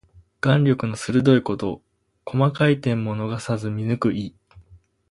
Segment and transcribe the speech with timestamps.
[0.39, 1.83] 眼力の鋭いこと。
[2.25, 4.35] 細かい点も逃さず見抜く意。